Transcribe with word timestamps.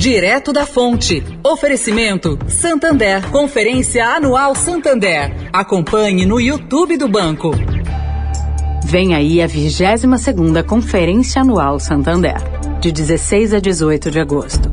Direto 0.00 0.50
da 0.50 0.64
Fonte. 0.64 1.22
Oferecimento 1.44 2.38
Santander. 2.48 3.30
Conferência 3.30 4.06
Anual 4.06 4.54
Santander. 4.54 5.30
Acompanhe 5.52 6.24
no 6.24 6.40
YouTube 6.40 6.96
do 6.96 7.06
banco. 7.06 7.50
Vem 8.82 9.14
aí 9.14 9.42
a 9.42 9.46
22 9.46 10.18
segunda 10.18 10.64
Conferência 10.64 11.42
Anual 11.42 11.78
Santander, 11.78 12.36
de 12.80 12.90
16 12.90 13.52
a 13.52 13.60
18 13.60 14.10
de 14.10 14.18
agosto. 14.18 14.72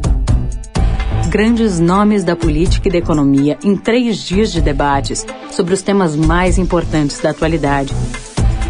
Grandes 1.28 1.78
nomes 1.78 2.24
da 2.24 2.34
política 2.34 2.88
e 2.88 2.92
da 2.94 2.98
economia 3.00 3.58
em 3.62 3.76
três 3.76 4.20
dias 4.20 4.50
de 4.50 4.62
debates 4.62 5.26
sobre 5.52 5.74
os 5.74 5.82
temas 5.82 6.16
mais 6.16 6.58
importantes 6.58 7.20
da 7.20 7.32
atualidade 7.32 7.94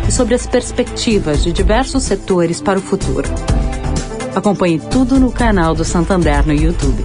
e 0.08 0.12
sobre 0.12 0.34
as 0.34 0.48
perspectivas 0.48 1.44
de 1.44 1.54
diversos 1.54 2.02
setores 2.02 2.60
para 2.60 2.80
o 2.80 2.82
futuro. 2.82 3.30
Acompanhe 4.38 4.80
tudo 4.80 5.20
no 5.20 5.32
canal 5.32 5.74
do 5.74 5.84
Santander 5.84 6.46
no 6.46 6.54
YouTube. 6.54 7.04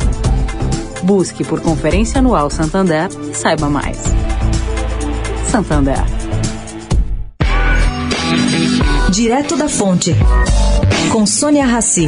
Busque 1.02 1.42
por 1.42 1.62
Conferência 1.62 2.18
Anual 2.18 2.50
Santander 2.50 3.08
e 3.30 3.34
saiba 3.34 3.70
mais. 3.70 4.02
Santander. 5.46 5.96
Direto 9.10 9.56
da 9.56 9.66
Fonte, 9.66 10.14
com 11.10 11.24
Sônia 11.24 11.64
Rassi. 11.64 12.06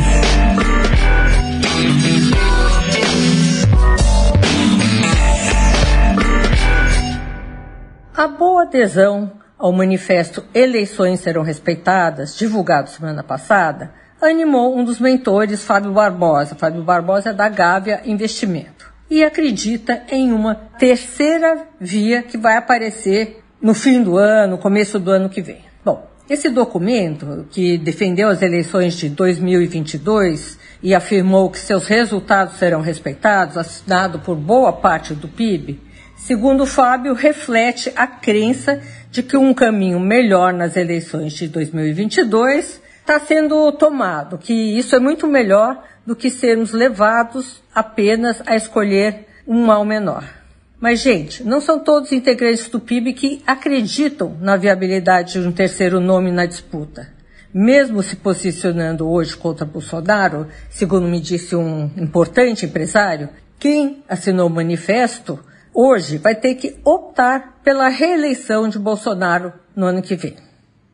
A 8.14 8.28
boa 8.28 8.64
adesão 8.64 9.33
ao 9.59 9.72
manifesto 9.72 10.45
Eleições 10.52 11.20
Serão 11.20 11.42
Respeitadas, 11.42 12.36
divulgado 12.36 12.91
semana 12.91 13.22
passada, 13.22 14.03
animou 14.24 14.77
um 14.77 14.84
dos 14.84 14.98
mentores, 14.98 15.64
Fábio 15.64 15.92
Barbosa. 15.92 16.55
Fábio 16.55 16.83
Barbosa 16.83 17.30
é 17.30 17.33
da 17.33 17.48
Gávea 17.48 18.02
Investimento. 18.05 18.92
E 19.10 19.23
acredita 19.23 20.02
em 20.10 20.33
uma 20.33 20.55
terceira 20.55 21.67
via 21.80 22.22
que 22.22 22.39
vai 22.39 22.56
aparecer 22.56 23.42
no 23.61 23.75
fim 23.75 24.02
do 24.02 24.17
ano, 24.17 24.58
começo 24.58 24.98
do 24.98 25.11
ano 25.11 25.28
que 25.28 25.41
vem. 25.41 25.61
Bom, 25.84 26.06
esse 26.28 26.48
documento, 26.48 27.47
que 27.50 27.78
defendeu 27.78 28.28
as 28.28 28.42
eleições 28.42 28.95
de 28.95 29.08
2022 29.11 30.58
e 30.83 30.95
afirmou 30.95 31.50
que 31.50 31.58
seus 31.58 31.86
resultados 31.86 32.56
serão 32.58 32.80
respeitados, 32.80 33.56
assinado 33.56 34.19
por 34.19 34.36
boa 34.36 34.72
parte 34.72 35.14
do 35.14 35.28
PIB, 35.28 35.80
segundo 36.17 36.67
Fábio, 36.67 37.14
reflete 37.14 37.92
a 37.95 38.06
crença 38.06 38.80
de 39.11 39.22
que 39.22 39.36
um 39.36 39.55
caminho 39.55 40.00
melhor 40.00 40.52
nas 40.52 40.77
eleições 40.77 41.34
de 41.34 41.48
2022 41.48 42.83
está 43.05 43.20
sendo 43.20 43.70
tomado, 43.72 44.38
que 44.38 44.55
isso 44.55 44.97
é 44.97 44.98
muito 44.98 45.27
melhor 45.27 45.84
do 46.06 46.16
que 46.16 46.30
sermos 46.30 46.72
levados 46.72 47.62
apenas 47.74 48.42
a 48.46 48.56
escolher 48.56 49.27
um 49.46 49.66
mal 49.66 49.84
menor. 49.84 50.24
Mas, 50.80 51.00
gente, 51.00 51.44
não 51.44 51.61
são 51.61 51.78
todos 51.78 52.12
integrantes 52.12 52.66
do 52.69 52.80
PIB 52.80 53.12
que 53.12 53.42
acreditam 53.46 54.36
na 54.41 54.56
viabilidade 54.56 55.34
de 55.34 55.46
um 55.46 55.52
terceiro 55.52 56.00
nome 56.00 56.33
na 56.33 56.46
disputa. 56.46 57.12
Mesmo 57.52 58.02
se 58.02 58.16
posicionando 58.16 59.08
hoje 59.08 59.36
contra 59.36 59.66
Bolsonaro, 59.66 60.48
segundo 60.70 61.06
me 61.06 61.20
disse 61.20 61.55
um 61.55 61.91
importante 61.98 62.64
empresário, 62.64 63.28
quem 63.58 64.02
assinou 64.08 64.46
o 64.46 64.50
manifesto 64.50 65.39
hoje 65.74 66.16
vai 66.16 66.34
ter 66.34 66.55
que 66.55 66.77
optar 66.83 67.61
pela 67.62 67.89
reeleição 67.89 68.66
de 68.66 68.78
Bolsonaro 68.78 69.52
no 69.77 69.84
ano 69.84 70.00
que 70.00 70.16
vem. 70.16 70.44